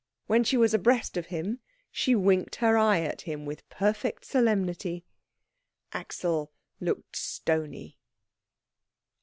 When 0.25 0.43
she 0.43 0.57
was 0.57 0.73
abreast 0.73 1.15
of 1.15 1.27
him, 1.27 1.59
she 1.91 2.15
winked 2.15 2.55
her 2.55 2.75
eye 2.75 3.01
at 3.01 3.21
him 3.21 3.45
with 3.45 3.69
perfect 3.69 4.25
solemnity. 4.25 5.05
Axel 5.93 6.51
looked 6.79 7.15
stony. 7.15 7.99